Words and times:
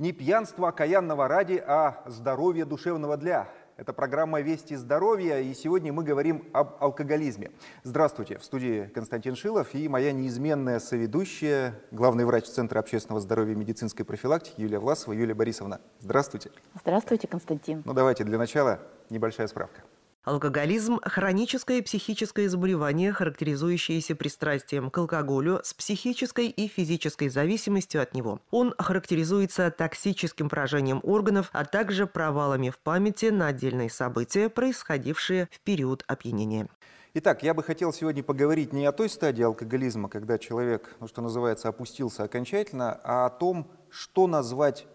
Не 0.00 0.12
пьянство 0.12 0.68
окаянного 0.68 1.26
ради, 1.26 1.60
а 1.66 2.04
здоровье 2.06 2.64
душевного 2.64 3.16
для. 3.16 3.48
Это 3.76 3.92
программа 3.92 4.40
«Вести 4.40 4.76
здоровья», 4.76 5.40
и 5.40 5.52
сегодня 5.54 5.92
мы 5.92 6.04
говорим 6.04 6.44
об 6.52 6.76
алкоголизме. 6.80 7.50
Здравствуйте, 7.82 8.38
в 8.38 8.44
студии 8.44 8.86
Константин 8.94 9.34
Шилов 9.34 9.74
и 9.74 9.88
моя 9.88 10.12
неизменная 10.12 10.78
соведущая, 10.78 11.80
главный 11.90 12.24
врач 12.24 12.44
Центра 12.44 12.78
общественного 12.78 13.20
здоровья 13.20 13.54
и 13.54 13.56
медицинской 13.56 14.04
профилактики 14.04 14.60
Юлия 14.60 14.78
Власова. 14.78 15.14
Юлия 15.14 15.34
Борисовна, 15.34 15.80
здравствуйте. 15.98 16.52
Здравствуйте, 16.80 17.26
Константин. 17.26 17.82
Ну 17.84 17.92
давайте 17.92 18.22
для 18.22 18.38
начала 18.38 18.78
небольшая 19.10 19.48
справка. 19.48 19.82
Алкоголизм– 20.28 21.00
хроническое 21.02 21.80
психическое 21.80 22.50
заболевание, 22.50 23.14
характеризующееся 23.14 24.14
пристрастием 24.14 24.90
к 24.90 24.98
алкоголю 24.98 25.60
с 25.64 25.72
психической 25.72 26.48
и 26.48 26.68
физической 26.68 27.30
зависимостью 27.30 28.02
от 28.02 28.12
него. 28.12 28.38
Он 28.50 28.74
характеризуется 28.76 29.70
токсическим 29.70 30.50
поражением 30.50 31.00
органов, 31.02 31.48
а 31.54 31.64
также 31.64 32.06
провалами 32.06 32.68
в 32.68 32.78
памяти 32.78 33.30
на 33.30 33.46
отдельные 33.46 33.88
события, 33.88 34.50
происходившие 34.50 35.48
в 35.50 35.60
период 35.60 36.04
опьянения. 36.06 36.68
Итак, 37.14 37.42
я 37.42 37.54
бы 37.54 37.62
хотел 37.62 37.94
сегодня 37.94 38.22
поговорить 38.22 38.74
не 38.74 38.84
о 38.84 38.92
той 38.92 39.08
стадии 39.08 39.44
алкоголизма, 39.44 40.10
когда 40.10 40.36
человек, 40.36 40.94
ну, 41.00 41.08
что 41.08 41.22
называется, 41.22 41.70
опустился 41.70 42.24
окончательно, 42.24 43.00
а 43.02 43.24
о 43.24 43.30
том, 43.30 43.70
что 43.88 44.26
назвать 44.26 44.86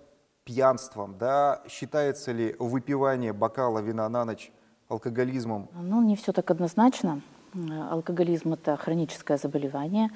пьянством. 0.44 1.18
Да? 1.18 1.64
Считается 1.68 2.32
ли 2.34 2.56
выпивание 2.60 3.34
бокала 3.34 3.80
вина 3.80 4.08
на 4.10 4.26
ночь 4.26 4.52
алкоголизмом? 4.94 5.68
Ну, 5.82 6.02
не 6.02 6.16
все 6.16 6.32
так 6.32 6.52
однозначно. 6.52 7.22
Алкоголизм– 7.92 8.54
это 8.56 8.78
хроническое 8.78 9.38
заболевание 9.38 10.10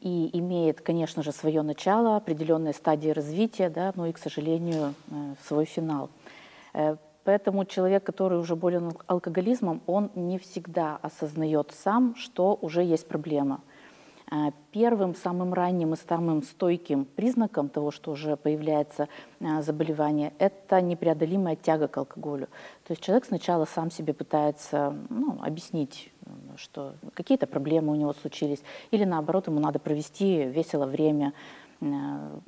и 0.00 0.30
имеет, 0.38 0.80
конечно 0.80 1.22
же, 1.22 1.32
свое 1.32 1.62
начало, 1.62 2.16
определенные 2.16 2.72
стадии 2.72 3.08
развития, 3.10 3.68
да, 3.68 3.92
но 3.96 4.06
и, 4.06 4.12
к 4.12 4.18
сожалению, 4.18 4.94
э, 5.10 5.34
свой 5.48 5.64
финал. 5.64 6.10
Э, 6.72 6.96
поэтому 7.24 7.64
человек, 7.64 8.04
который 8.04 8.38
уже 8.38 8.54
болен 8.54 8.92
алкоголизмом, 9.06 9.80
он 9.86 10.10
не 10.14 10.38
всегда 10.38 10.98
осознает 11.02 11.72
сам, 11.72 12.14
что 12.14 12.58
уже 12.60 12.82
есть 12.82 13.08
проблема– 13.08 13.60
первым, 14.72 15.14
самым 15.14 15.54
ранним 15.54 15.94
и 15.94 15.96
самым 15.96 16.42
стойким 16.42 17.04
признаком 17.04 17.68
того, 17.68 17.90
что 17.90 18.10
уже 18.10 18.36
появляется 18.36 19.08
а, 19.40 19.62
заболевание, 19.62 20.32
это 20.38 20.80
непреодолимая 20.80 21.56
тяга 21.56 21.88
к 21.88 21.96
алкоголю. 21.96 22.46
То 22.84 22.92
есть 22.92 23.02
человек 23.02 23.24
сначала 23.26 23.64
сам 23.64 23.90
себе 23.90 24.12
пытается 24.12 24.94
ну, 25.08 25.38
объяснить, 25.42 26.12
что 26.56 26.94
какие-то 27.14 27.46
проблемы 27.46 27.92
у 27.92 27.96
него 27.96 28.12
случились, 28.12 28.62
или 28.90 29.04
наоборот, 29.04 29.46
ему 29.46 29.60
надо 29.60 29.78
провести 29.78 30.44
весело 30.44 30.86
время, 30.86 31.32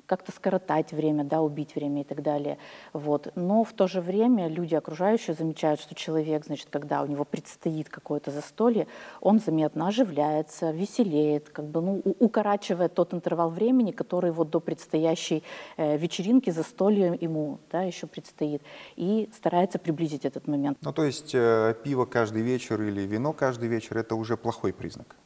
как-то 0.07 0.33
скоротать 0.33 0.93
время, 0.93 1.25
да, 1.25 1.41
убить 1.41 1.75
время 1.75 2.03
и 2.03 2.05
так 2.05 2.23
далее. 2.23 2.59
Вот. 2.93 3.33
Но 3.35 3.65
в 3.65 3.73
то 3.73 3.87
же 3.87 4.01
время 4.01 4.49
люди 4.49 4.75
окружающие 4.75 5.35
замечают, 5.35 5.81
что 5.81 5.95
человек, 5.95 6.45
значит, 6.47 6.69
когда 6.71 7.03
у 7.03 7.07
него 7.07 7.25
предстоит 7.25 7.89
какое-то 7.89 8.31
застолье, 8.31 8.87
он 9.21 9.39
заметно 9.39 9.89
оживляется, 9.89 10.71
веселеет, 10.71 11.51
как 11.51 11.67
бы, 11.67 11.81
ну, 11.81 12.03
укорачивает 12.19 12.95
тот 12.95 13.15
интервал 13.15 13.51
времени, 13.51 13.93
который 13.93 14.31
вот 14.31 14.51
до 14.51 14.61
предстоящей 14.61 15.43
э, 15.77 15.97
вечеринки, 15.97 16.51
застолья 16.51 17.17
ему 17.21 17.59
да, 17.71 17.83
еще 17.83 18.07
предстоит, 18.07 18.63
и 18.97 19.29
старается 19.35 19.79
приблизить 19.79 20.25
этот 20.25 20.49
момент. 20.49 20.79
Ну, 20.81 20.93
то 20.93 21.05
есть 21.05 21.35
э, 21.35 21.75
пиво 21.85 22.07
каждый 22.07 22.43
вечер 22.43 22.81
или 22.83 23.03
вино 23.03 23.33
каждый 23.33 23.69
вечер– 23.69 23.99
это 23.99 24.15
уже 24.15 24.37
плохой 24.37 24.73
признак? 24.73 25.17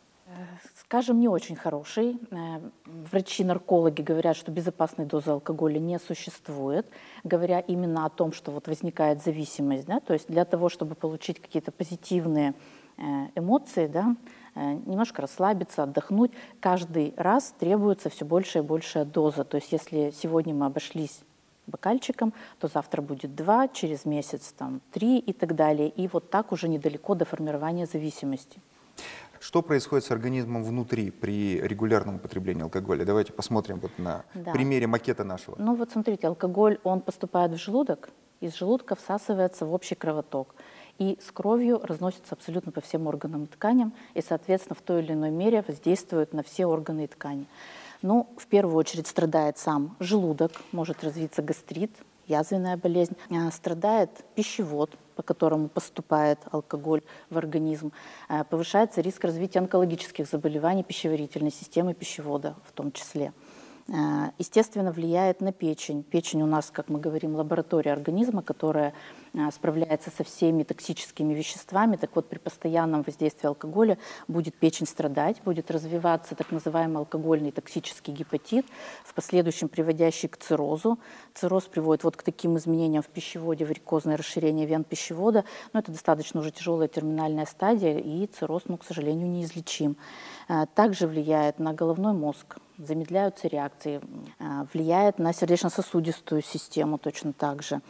Скажем, 0.90 1.20
не 1.20 1.28
очень 1.28 1.54
хороший. 1.54 2.18
Э, 2.32 2.58
врачи-наркологи 3.12 4.02
говорят, 4.02 4.36
что 4.36 4.50
безопасной 4.50 5.06
дозы 5.06 5.30
алкоголя 5.30 5.78
не 5.78 6.00
существует, 6.00 6.84
говоря 7.22 7.60
именно 7.60 8.06
о 8.06 8.08
том, 8.08 8.32
что 8.32 8.50
вот 8.50 8.66
возникает 8.66 9.22
зависимость. 9.22 9.86
Да? 9.86 10.00
То 10.00 10.14
есть 10.14 10.26
для 10.26 10.44
того, 10.44 10.68
чтобы 10.68 10.96
получить 10.96 11.40
какие-то 11.40 11.70
позитивные 11.70 12.54
э, 12.96 13.02
эмоции, 13.36 13.86
да, 13.86 14.16
э, 14.56 14.72
немножко 14.84 15.22
расслабиться, 15.22 15.84
отдохнуть, 15.84 16.32
каждый 16.58 17.14
раз 17.16 17.54
требуется 17.60 18.10
все 18.10 18.24
больше 18.24 18.58
и 18.58 18.62
большая 18.62 19.04
доза. 19.04 19.44
То 19.44 19.58
есть 19.58 19.70
если 19.70 20.10
сегодня 20.10 20.54
мы 20.54 20.66
обошлись 20.66 21.20
бокальчиком, 21.68 22.32
то 22.58 22.66
завтра 22.66 23.00
будет 23.00 23.36
два, 23.36 23.68
через 23.68 24.06
месяц 24.06 24.52
там 24.58 24.80
три 24.90 25.18
и 25.18 25.32
так 25.32 25.54
далее. 25.54 25.88
И 25.88 26.08
вот 26.08 26.30
так 26.30 26.50
уже 26.50 26.66
недалеко 26.66 27.14
до 27.14 27.24
формирования 27.24 27.86
зависимости. 27.86 28.58
Что 29.40 29.62
происходит 29.62 30.04
с 30.04 30.10
организмом 30.10 30.62
внутри 30.62 31.10
при 31.10 31.58
регулярном 31.62 32.16
употреблении 32.16 32.62
алкоголя? 32.62 33.06
Давайте 33.06 33.32
посмотрим 33.32 33.80
вот 33.80 33.90
на 33.98 34.24
да. 34.34 34.52
примере 34.52 34.86
макета 34.86 35.24
нашего. 35.24 35.56
Ну 35.58 35.74
вот 35.74 35.90
смотрите, 35.90 36.26
алкоголь, 36.26 36.78
он 36.84 37.00
поступает 37.00 37.52
в 37.52 37.56
желудок, 37.56 38.10
из 38.40 38.54
желудка 38.54 38.96
всасывается 38.96 39.64
в 39.64 39.72
общий 39.72 39.94
кровоток 39.94 40.54
и 40.98 41.18
с 41.26 41.32
кровью 41.32 41.80
разносится 41.82 42.34
абсолютно 42.34 42.70
по 42.70 42.82
всем 42.82 43.06
органам 43.06 43.44
и 43.44 43.46
тканям, 43.46 43.94
и, 44.12 44.20
соответственно, 44.20 44.76
в 44.76 44.82
той 44.82 45.02
или 45.02 45.14
иной 45.14 45.30
мере 45.30 45.64
воздействует 45.66 46.34
на 46.34 46.42
все 46.42 46.66
органы 46.66 47.04
и 47.04 47.06
ткани. 47.06 47.46
Ну, 48.02 48.28
в 48.36 48.46
первую 48.46 48.76
очередь 48.76 49.06
страдает 49.06 49.56
сам 49.56 49.96
желудок, 50.00 50.52
может 50.72 51.02
развиться 51.02 51.40
гастрит, 51.40 51.92
язвенная 52.30 52.76
болезнь, 52.76 53.16
а, 53.30 53.50
страдает 53.50 54.10
пищевод, 54.34 54.96
по 55.16 55.22
которому 55.22 55.68
поступает 55.68 56.38
алкоголь 56.50 57.02
в 57.28 57.36
организм, 57.36 57.92
а, 58.28 58.44
повышается 58.44 59.00
риск 59.00 59.24
развития 59.24 59.58
онкологических 59.58 60.26
заболеваний 60.26 60.84
пищеварительной 60.84 61.50
системы 61.50 61.92
пищевода 61.92 62.54
в 62.64 62.72
том 62.72 62.92
числе. 62.92 63.32
А, 63.88 64.32
естественно, 64.38 64.92
влияет 64.92 65.40
на 65.40 65.52
печень. 65.52 66.02
Печень 66.02 66.42
у 66.42 66.46
нас, 66.46 66.70
как 66.70 66.88
мы 66.88 67.00
говорим, 67.00 67.34
лаборатория 67.34 67.92
организма, 67.92 68.42
которая 68.42 68.92
а, 69.36 69.50
справляется 69.50 70.10
со 70.10 70.22
всеми 70.22 70.62
токсическими 70.62 71.34
веществами. 71.34 71.96
Так 71.96 72.10
вот, 72.14 72.28
при 72.28 72.38
постоянном 72.38 73.02
воздействии 73.02 73.46
алкоголя 73.46 73.98
будет 74.28 74.54
печень 74.54 74.86
страдать, 74.86 75.40
будет 75.44 75.70
развиваться 75.70 76.34
так 76.34 76.52
называемый 76.52 76.98
алкогольный 76.98 77.50
токсический 77.50 78.12
гепатит, 78.12 78.66
в 79.04 79.14
последующем 79.14 79.68
приводящий 79.68 80.28
к 80.28 80.36
циррозу. 80.36 80.98
Цирроз 81.34 81.64
приводит 81.64 82.04
вот 82.04 82.16
к 82.16 82.22
таким 82.22 82.56
изменениям 82.58 83.02
в 83.02 83.08
пищеводе, 83.08 83.64
варикозное 83.64 84.16
расширение 84.16 84.66
вен 84.66 84.84
пищевода. 84.84 85.44
Но 85.72 85.80
это 85.80 85.90
достаточно 85.90 86.40
уже 86.40 86.50
тяжелая 86.50 86.88
терминальная 86.88 87.46
стадия, 87.46 87.98
и 87.98 88.26
цирроз, 88.26 88.62
ну, 88.66 88.76
к 88.76 88.84
сожалению, 88.84 89.28
неизлечим. 89.28 89.96
А, 90.48 90.66
также 90.66 91.06
влияет 91.06 91.58
на 91.58 91.72
головной 91.72 92.12
мозг, 92.12 92.58
замедляются 92.86 93.48
реакции, 93.48 94.00
а, 94.38 94.66
влияет 94.72 95.18
на 95.18 95.32
сердечно-сосудистую 95.32 96.42
систему 96.42 96.98
точно 96.98 97.32
так 97.32 97.62
же, 97.62 97.80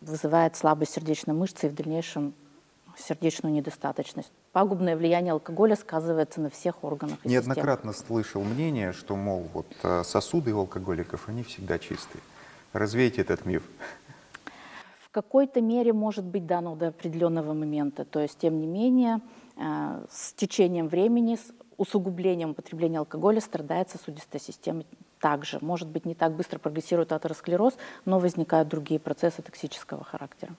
вызывает 0.00 0.56
слабость 0.56 0.92
сердечной 0.92 1.34
мышцы 1.34 1.66
и 1.66 1.68
в 1.68 1.74
дальнейшем 1.74 2.34
сердечную 2.96 3.54
недостаточность. 3.54 4.32
Пагубное 4.52 4.96
влияние 4.96 5.32
алкоголя 5.32 5.76
сказывается 5.76 6.40
на 6.40 6.50
всех 6.50 6.82
органах. 6.82 7.18
И 7.24 7.28
Неоднократно 7.28 7.92
системах. 7.92 8.24
слышал 8.24 8.42
мнение, 8.42 8.92
что, 8.92 9.14
мол, 9.16 9.46
вот 9.52 9.66
а, 9.82 10.02
сосуды 10.02 10.52
у 10.52 10.60
алкоголиков, 10.60 11.28
они 11.28 11.42
всегда 11.42 11.78
чистые. 11.78 12.22
Развейте 12.72 13.20
этот 13.22 13.46
миф. 13.46 13.62
В 15.00 15.10
какой-то 15.10 15.60
мере 15.60 15.92
может 15.92 16.24
быть 16.24 16.46
дано 16.46 16.76
до 16.76 16.88
определенного 16.88 17.52
момента. 17.52 18.04
То 18.04 18.20
есть, 18.20 18.38
тем 18.38 18.60
не 18.60 18.66
менее, 18.66 19.20
с 19.58 20.32
течением 20.34 20.88
времени, 20.88 21.38
усугублением 21.76 22.50
употребления 22.50 22.98
алкоголя 22.98 23.40
страдает 23.40 23.90
сосудистая 23.90 24.40
система 24.40 24.84
также. 25.20 25.58
Может 25.60 25.88
быть, 25.88 26.06
не 26.06 26.14
так 26.14 26.34
быстро 26.34 26.58
прогрессирует 26.58 27.12
атеросклероз, 27.12 27.74
но 28.04 28.18
возникают 28.18 28.68
другие 28.68 29.00
процессы 29.00 29.42
токсического 29.42 30.04
характера. 30.04 30.54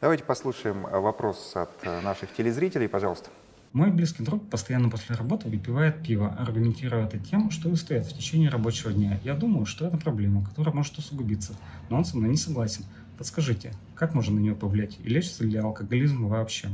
Давайте 0.00 0.24
послушаем 0.24 0.82
вопрос 0.82 1.52
от 1.54 1.70
наших 2.02 2.32
телезрителей, 2.34 2.88
пожалуйста. 2.88 3.30
Мой 3.72 3.90
близкий 3.90 4.22
друг 4.22 4.50
постоянно 4.50 4.90
после 4.90 5.16
работы 5.16 5.48
выпивает 5.48 6.02
пиво, 6.02 6.36
аргументируя 6.38 7.06
это 7.06 7.18
тем, 7.18 7.50
что 7.50 7.70
устает 7.70 8.04
в 8.04 8.14
течение 8.14 8.50
рабочего 8.50 8.92
дня. 8.92 9.18
Я 9.24 9.34
думаю, 9.34 9.64
что 9.64 9.86
это 9.86 9.96
проблема, 9.96 10.44
которая 10.44 10.74
может 10.74 10.98
усугубиться, 10.98 11.54
но 11.88 11.96
он 11.96 12.04
со 12.04 12.16
мной 12.16 12.28
не 12.30 12.36
согласен. 12.36 12.84
Подскажите, 13.16 13.72
как 13.94 14.14
можно 14.14 14.34
на 14.34 14.40
нее 14.40 14.54
повлиять 14.54 14.98
и 15.02 15.08
лечится 15.08 15.44
ли 15.44 15.56
алкоголизм 15.56 16.26
вообще? 16.26 16.68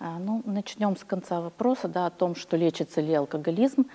А, 0.00 0.18
ну, 0.18 0.42
начнем 0.44 0.96
с 0.96 1.04
конца 1.04 1.40
вопроса, 1.40 1.88
да, 1.88 2.06
о 2.06 2.10
том, 2.10 2.36
что 2.36 2.56
лечится 2.56 3.00
ли 3.00 3.14
алкоголизм. 3.14 3.86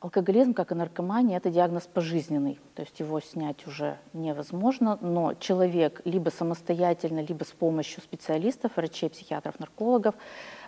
Алкоголизм, 0.00 0.54
как 0.54 0.70
и 0.70 0.76
наркомания, 0.76 1.36
это 1.38 1.50
диагноз 1.50 1.88
пожизненный, 1.92 2.60
то 2.76 2.82
есть 2.82 3.00
его 3.00 3.18
снять 3.18 3.66
уже 3.66 3.98
невозможно, 4.12 4.98
но 5.00 5.34
человек 5.34 6.00
либо 6.04 6.30
самостоятельно, 6.30 7.20
либо 7.20 7.42
с 7.42 7.50
помощью 7.50 8.02
специалистов, 8.02 8.76
врачей, 8.76 9.10
психиатров, 9.10 9.58
наркологов, 9.58 10.14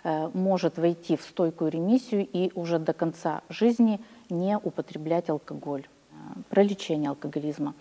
э, 0.03 0.29
может 0.33 0.77
войти 0.77 1.15
в 1.15 1.21
стойкую 1.21 1.71
ремиссию 1.71 2.27
и 2.27 2.51
уже 2.53 2.79
до 2.79 2.91
конца 2.91 3.43
жизни 3.47 4.01
не 4.29 4.57
употреблять 4.57 5.29
алкоголь. 5.29 5.87
Э, 6.11 6.41
про 6.49 6.61
лечение 6.61 7.11
алкоголизма. 7.11 7.75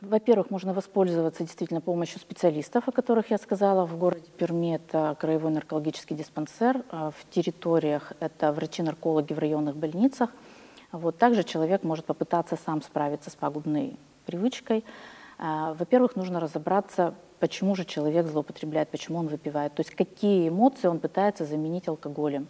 Во-первых, 0.00 0.50
можно 0.50 0.72
воспользоваться 0.72 1.42
действительно 1.42 1.82
помощью 1.82 2.20
специалистов, 2.20 2.88
о 2.88 2.92
которых 2.92 3.30
я 3.30 3.36
сказала. 3.36 3.84
В 3.84 3.98
городе 3.98 4.30
Перми 4.38 4.76
это 4.76 5.14
краевой 5.20 5.52
наркологический 5.52 6.16
диспансер, 6.16 6.82
а 6.90 7.10
в 7.10 7.28
территориях 7.30 8.14
это 8.18 8.50
врачи-наркологи 8.50 9.34
в 9.34 9.38
районных 9.38 9.76
больницах. 9.76 10.30
Вот. 10.90 11.18
Также 11.18 11.44
человек 11.44 11.84
может 11.84 12.06
попытаться 12.06 12.56
сам 12.56 12.80
справиться 12.80 13.28
с 13.28 13.34
пагубной 13.34 13.98
привычкой. 14.24 14.84
А, 15.36 15.74
во-первых, 15.74 16.16
нужно 16.16 16.40
разобраться, 16.40 17.14
почему 17.38 17.74
же 17.74 17.84
человек 17.84 18.26
злоупотребляет, 18.26 18.88
почему 18.88 19.18
он 19.18 19.26
выпивает, 19.26 19.74
то 19.74 19.80
есть 19.80 19.94
какие 19.94 20.48
эмоции 20.48 20.88
он 20.88 20.98
пытается 20.98 21.44
заменить 21.44 21.88
алкоголем. 21.88 22.48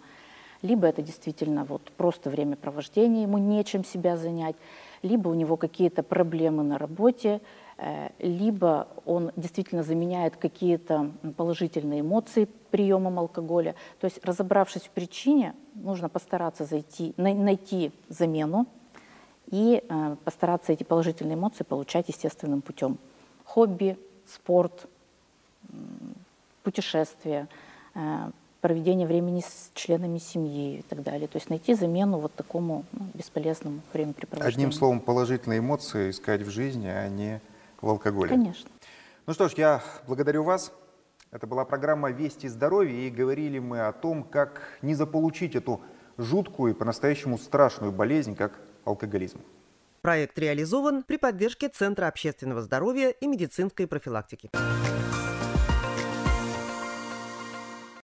Либо 0.63 0.87
это 0.87 1.03
действительно 1.03 1.65
вот 1.65 1.91
просто 1.97 2.31
времяпровождение, 2.31 3.23
ему 3.23 3.39
нечем 3.39 3.85
себя 3.85 4.17
занять, 4.17 4.57
либо 5.03 5.29
у 5.29 5.35
него 5.35 5.57
какие-то 5.57 6.03
проблемы 6.03 6.63
на 6.63 6.79
работе, 6.79 7.41
э, 7.79 8.11
либо 8.19 8.89
он 9.07 9.33
действительно 9.37 9.83
заменяет 9.83 10.37
какие-то 10.37 11.11
положительные 11.37 12.01
эмоции 12.01 12.49
приемом 12.71 13.19
алкоголя. 13.19 13.75
То 14.01 14.07
есть, 14.07 14.25
разобравшись 14.25 14.83
в 14.83 14.91
причине, 14.91 15.55
нужно 15.75 16.09
постараться 16.09 16.65
зайти, 16.65 17.15
найти 17.17 17.93
замену 18.09 18.67
и 19.51 19.83
э, 19.89 20.17
постараться 20.25 20.73
эти 20.73 20.85
положительные 20.85 21.35
эмоции 21.35 21.65
получать 21.65 22.09
естественным 22.09 22.61
путем. 22.61 22.99
Хобби, 23.45 23.99
спорт, 24.27 24.87
путешествия, 26.63 27.49
проведение 28.61 29.07
времени 29.07 29.41
с 29.41 29.71
членами 29.75 30.19
семьи 30.19 30.79
и 30.79 30.83
так 30.83 31.03
далее. 31.03 31.29
То 31.29 31.37
есть 31.37 31.51
найти 31.51 31.75
замену 31.75 32.19
вот 32.19 32.35
такому 32.35 32.85
ну, 32.93 33.07
бесполезному 33.15 33.81
времяпрепровождению. 33.93 34.55
Одним 34.55 34.73
словом, 34.73 35.01
положительные 35.01 35.61
эмоции 35.61 36.11
искать 36.11 36.43
в 36.43 36.51
жизни, 36.51 36.87
а 36.87 37.09
не 37.09 37.41
в 37.81 37.89
алкоголе. 37.89 38.31
Конечно. 38.31 38.71
Ну 39.27 39.35
что 39.35 39.49
ж, 39.49 39.55
я 39.55 39.83
благодарю 40.07 40.43
вас. 40.43 40.73
Это 41.31 41.47
была 41.47 41.65
программа 41.65 42.11
«Вести 42.11 42.49
здоровья», 42.49 43.07
и 43.07 43.11
говорили 43.11 43.61
мы 43.61 43.87
о 43.87 43.93
том, 43.93 44.25
как 44.25 44.63
не 44.83 44.95
заполучить 44.95 45.55
эту 45.55 45.81
жуткую 46.19 46.75
и 46.75 46.77
по-настоящему 46.77 47.39
страшную 47.39 47.93
болезнь, 47.93 48.35
как 48.35 48.59
алкоголизм. 48.85 49.41
Проект 50.03 50.39
реализован 50.39 51.03
при 51.03 51.19
поддержке 51.19 51.69
Центра 51.69 52.07
общественного 52.07 52.63
здоровья 52.63 53.11
и 53.11 53.27
медицинской 53.27 53.87
профилактики. 53.87 54.51